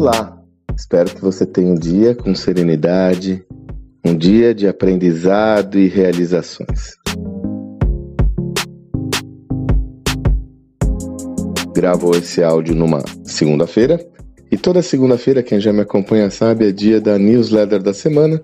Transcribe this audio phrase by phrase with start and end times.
[0.00, 0.42] Olá!
[0.74, 3.44] Espero que você tenha um dia com serenidade,
[4.02, 6.96] um dia de aprendizado e realizações.
[11.76, 14.02] Gravo esse áudio numa segunda-feira
[14.50, 18.42] e toda segunda-feira, quem já me acompanha sabe, é dia da newsletter da semana,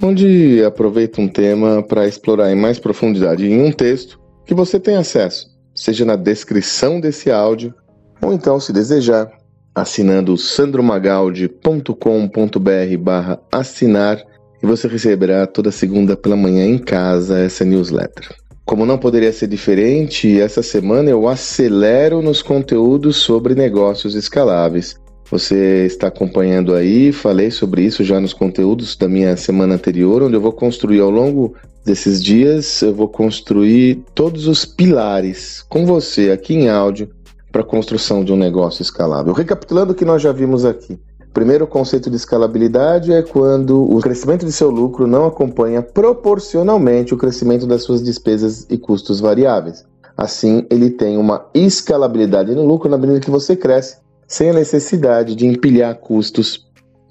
[0.00, 4.94] onde aproveito um tema para explorar em mais profundidade em um texto que você tem
[4.94, 7.74] acesso, seja na descrição desse áudio
[8.22, 9.28] ou então, se desejar,
[9.74, 14.22] assinando sandromagaldi.com.br barra assinar
[14.62, 18.34] e você receberá toda segunda pela manhã em casa essa newsletter.
[18.64, 24.96] Como não poderia ser diferente, essa semana eu acelero nos conteúdos sobre negócios escaláveis.
[25.30, 30.34] Você está acompanhando aí, falei sobre isso já nos conteúdos da minha semana anterior, onde
[30.34, 36.30] eu vou construir ao longo desses dias, eu vou construir todos os pilares com você
[36.30, 37.10] aqui em áudio
[37.54, 39.32] para a construção de um negócio escalável.
[39.32, 40.98] Recapitulando o que nós já vimos aqui.
[41.32, 47.14] Primeiro, o conceito de escalabilidade é quando o crescimento de seu lucro não acompanha proporcionalmente
[47.14, 49.84] o crescimento das suas despesas e custos variáveis.
[50.16, 55.36] Assim, ele tem uma escalabilidade no lucro na medida que você cresce, sem a necessidade
[55.36, 56.66] de empilhar custos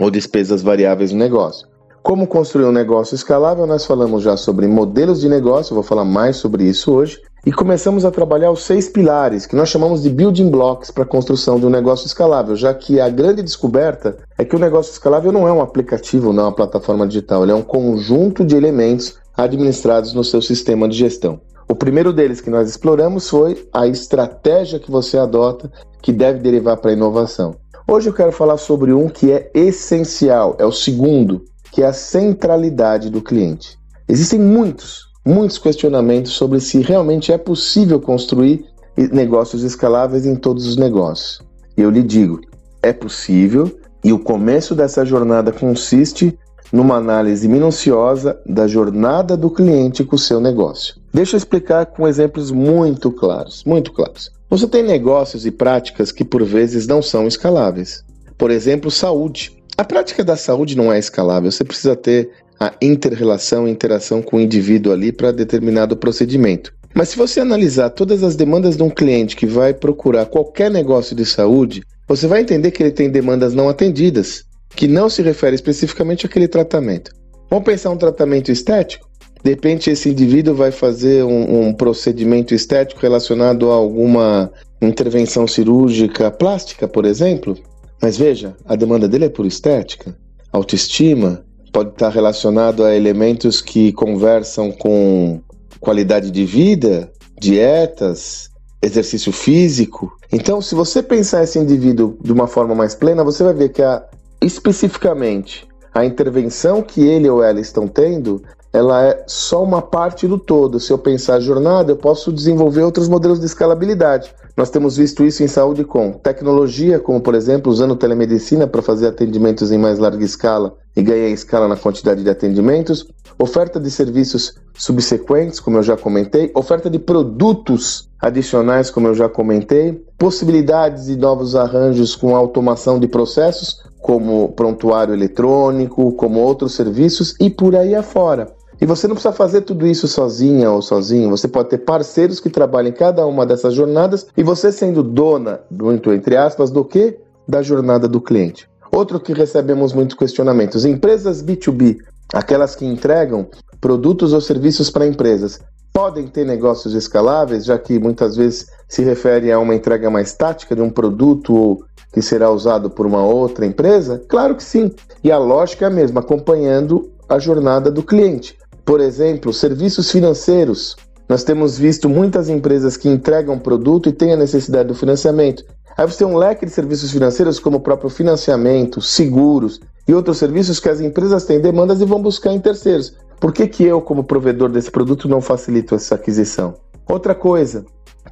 [0.00, 1.68] ou despesas variáveis no negócio.
[2.02, 3.68] Como construir um negócio escalável?
[3.68, 8.04] Nós falamos já sobre modelos de negócio, vou falar mais sobre isso hoje e começamos
[8.04, 11.66] a trabalhar os seis pilares que nós chamamos de building blocks para a construção de
[11.66, 15.52] um negócio escalável, já que a grande descoberta é que o negócio escalável não é
[15.52, 20.24] um aplicativo, não é uma plataforma digital, ele é um conjunto de elementos administrados no
[20.24, 21.40] seu sistema de gestão.
[21.68, 26.78] O primeiro deles que nós exploramos foi a estratégia que você adota que deve derivar
[26.78, 27.56] para a inovação.
[27.86, 31.92] Hoje eu quero falar sobre um que é essencial, é o segundo, que é a
[31.92, 33.78] centralidade do cliente.
[34.08, 38.64] Existem muitos, muitos questionamentos sobre se realmente é possível construir
[39.12, 41.40] negócios escaláveis em todos os negócios.
[41.76, 42.40] E eu lhe digo,
[42.82, 43.70] é possível,
[44.04, 46.38] e o começo dessa jornada consiste
[46.72, 50.96] numa análise minuciosa da jornada do cliente com o seu negócio.
[51.12, 54.30] Deixa eu explicar com exemplos muito claros, muito claros.
[54.50, 58.04] Você tem negócios e práticas que por vezes não são escaláveis.
[58.36, 59.56] Por exemplo, saúde.
[59.76, 62.30] A prática da saúde não é escalável, você precisa ter
[62.64, 66.72] a inter-relação, interação com o indivíduo ali para determinado procedimento.
[66.94, 71.14] Mas se você analisar todas as demandas de um cliente que vai procurar qualquer negócio
[71.14, 74.44] de saúde, você vai entender que ele tem demandas não atendidas,
[74.76, 77.10] que não se refere especificamente àquele tratamento.
[77.50, 79.08] Vamos pensar um tratamento estético?
[79.42, 86.30] De repente, esse indivíduo vai fazer um, um procedimento estético relacionado a alguma intervenção cirúrgica
[86.30, 87.58] plástica, por exemplo.
[88.00, 90.16] Mas veja, a demanda dele é por estética,
[90.52, 91.43] autoestima,
[91.74, 95.40] pode estar relacionado a elementos que conversam com
[95.80, 98.48] qualidade de vida, dietas,
[98.80, 100.16] exercício físico.
[100.30, 103.82] Então, se você pensar esse indivíduo de uma forma mais plena, você vai ver que
[103.82, 104.04] a,
[104.40, 108.40] especificamente a intervenção que ele ou ela estão tendo,
[108.72, 110.78] ela é só uma parte do todo.
[110.78, 114.32] Se eu pensar a jornada, eu posso desenvolver outros modelos de escalabilidade.
[114.56, 119.08] Nós temos visto isso em saúde com tecnologia, como por exemplo, usando telemedicina para fazer
[119.08, 123.04] atendimentos em mais larga escala e ganhar escala na quantidade de atendimentos,
[123.36, 129.28] oferta de serviços subsequentes, como eu já comentei, oferta de produtos adicionais, como eu já
[129.28, 137.34] comentei, possibilidades de novos arranjos com automação de processos, como prontuário eletrônico, como outros serviços
[137.40, 138.53] e por aí afora.
[138.80, 142.50] E você não precisa fazer tudo isso sozinha ou sozinho, você pode ter parceiros que
[142.50, 147.18] trabalhem em cada uma dessas jornadas e você sendo dona, muito entre aspas, do que?
[147.46, 148.68] Da jornada do cliente.
[148.90, 151.98] Outro que recebemos muitos questionamentos: empresas B2B,
[152.32, 153.46] aquelas que entregam
[153.80, 155.60] produtos ou serviços para empresas,
[155.92, 160.74] podem ter negócios escaláveis, já que muitas vezes se refere a uma entrega mais tática
[160.74, 164.22] de um produto que será usado por uma outra empresa?
[164.28, 164.92] Claro que sim.
[165.22, 168.56] E a lógica é a mesma, acompanhando a jornada do cliente.
[168.84, 170.96] Por exemplo, serviços financeiros.
[171.28, 175.64] Nós temos visto muitas empresas que entregam produto e têm a necessidade do financiamento.
[175.96, 180.36] Aí você tem um leque de serviços financeiros, como o próprio financiamento, seguros e outros
[180.36, 183.14] serviços que as empresas têm demandas e vão buscar em terceiros.
[183.40, 186.74] Por que, que eu, como provedor desse produto, não facilito essa aquisição?
[187.08, 187.86] Outra coisa,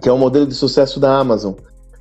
[0.00, 1.54] que é o modelo de sucesso da Amazon,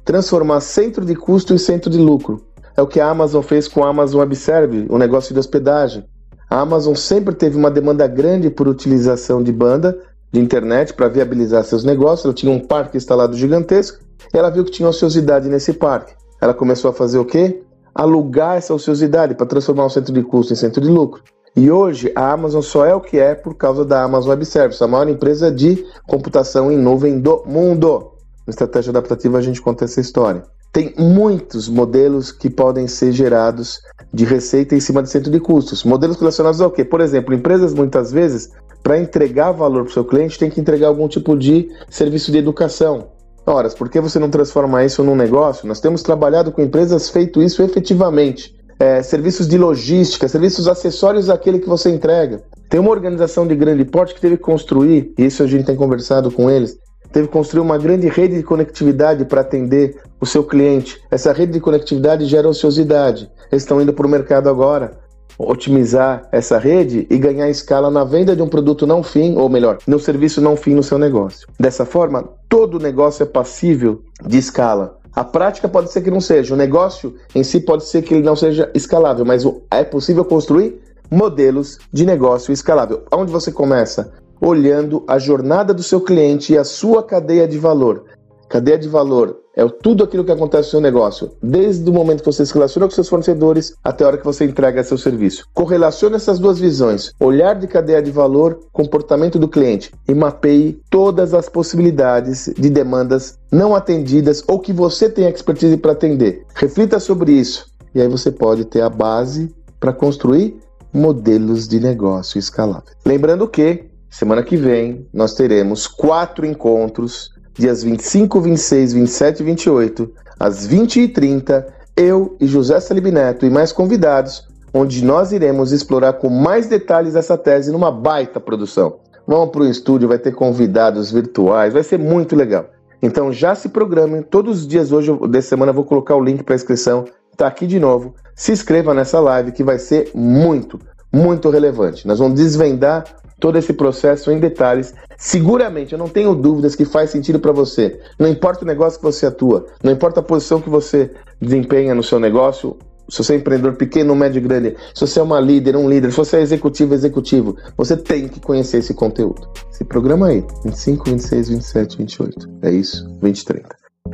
[0.05, 2.45] transformar centro de custo em centro de lucro.
[2.77, 6.05] É o que a Amazon fez com a Amazon Web Service, o negócio de hospedagem.
[6.49, 9.97] A Amazon sempre teve uma demanda grande por utilização de banda
[10.31, 12.25] de internet para viabilizar seus negócios.
[12.25, 16.13] Ela tinha um parque instalado gigantesco ela viu que tinha ociosidade nesse parque.
[16.41, 17.63] Ela começou a fazer o quê?
[17.93, 21.23] Alugar essa ociosidade para transformar um centro de custo em centro de lucro.
[21.55, 24.81] E hoje a Amazon só é o que é por causa da Amazon Web Services,
[24.81, 28.11] a maior empresa de computação em nuvem do mundo.
[28.45, 30.43] Na estratégia adaptativa a gente conta essa história.
[30.71, 33.79] Tem muitos modelos que podem ser gerados
[34.13, 35.83] de receita em cima de centro de custos.
[35.83, 36.83] Modelos relacionados ao quê?
[36.83, 38.51] Por exemplo, empresas muitas vezes,
[38.83, 42.37] para entregar valor para o seu cliente, tem que entregar algum tipo de serviço de
[42.37, 43.07] educação.
[43.45, 45.67] Ora, por que você não transforma isso num negócio?
[45.67, 48.55] Nós temos trabalhado com empresas feito isso efetivamente.
[48.79, 52.43] É, serviços de logística, serviços acessórios àquele que você entrega.
[52.69, 55.75] Tem uma organização de grande porte que teve que construir, e isso a gente tem
[55.75, 56.77] conversado com eles,
[57.11, 61.01] teve que construir uma grande rede de conectividade para atender o seu cliente.
[61.09, 63.29] Essa rede de conectividade gera ociosidade.
[63.51, 64.97] Eles estão indo para o mercado agora
[65.37, 69.77] otimizar essa rede e ganhar escala na venda de um produto não fim, ou melhor,
[69.85, 71.47] no serviço não fim no seu negócio.
[71.59, 74.97] Dessa forma, todo negócio é passível de escala.
[75.13, 78.23] A prática pode ser que não seja, o negócio em si pode ser que ele
[78.23, 83.03] não seja escalável, mas é possível construir modelos de negócio escalável.
[83.11, 84.13] Onde você começa?
[84.39, 88.05] Olhando a jornada do seu cliente e a sua cadeia de valor.
[88.49, 92.31] Cadeia de valor é tudo aquilo que acontece no seu negócio, desde o momento que
[92.31, 95.45] você se relaciona com seus fornecedores até a hora que você entrega seu serviço.
[95.53, 101.33] Correlacione essas duas visões, olhar de cadeia de valor, comportamento do cliente e mapeie todas
[101.33, 106.45] as possibilidades de demandas não atendidas ou que você tem expertise para atender.
[106.53, 110.57] Reflita sobre isso e aí você pode ter a base para construir
[110.93, 112.93] modelos de negócio escalável.
[113.03, 120.13] Lembrando que semana que vem nós teremos quatro encontros, dias 25, 26, 27 e 28,
[120.39, 121.65] às 20h30,
[121.95, 127.15] eu e José Salib Neto e mais convidados, onde nós iremos explorar com mais detalhes
[127.15, 128.99] essa tese numa baita produção.
[129.25, 132.69] Vamos para o estúdio, vai ter convidados virtuais, vai ser muito legal.
[133.01, 136.43] Então já se programem, todos os dias hoje dessa semana eu vou colocar o link
[136.43, 137.05] para inscrição,
[137.35, 138.15] tá aqui de novo.
[138.35, 140.79] Se inscreva nessa live que vai ser muito,
[141.11, 142.07] muito relevante.
[142.07, 143.03] Nós vamos desvendar
[143.39, 144.93] todo esse processo em detalhes.
[145.17, 147.99] Seguramente, eu não tenho dúvidas que faz sentido para você.
[148.19, 151.11] Não importa o negócio que você atua, não importa a posição que você
[151.41, 152.77] desempenha no seu negócio,
[153.09, 156.17] se você é empreendedor pequeno, médio, grande, se você é uma líder, um líder, se
[156.17, 159.47] você é executivo, executivo, você tem que conhecer esse conteúdo.
[159.71, 162.49] Se programa aí, 25, 26, 27, 28.
[162.63, 163.69] É isso, 20, 30.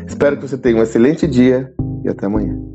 [0.07, 1.73] Espero que você tenha um excelente dia
[2.03, 2.72] e até amanhã.